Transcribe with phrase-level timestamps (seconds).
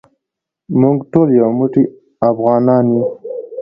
[0.81, 1.83] موږ ټول یو موټی
[2.31, 3.05] افغانان یو.